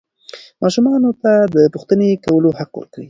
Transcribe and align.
ماشومانو 0.63 1.09
ته 1.21 1.31
د 1.55 1.57
پوښتنې 1.73 2.09
کولو 2.25 2.49
حق 2.57 2.71
ورکړئ. 2.75 2.99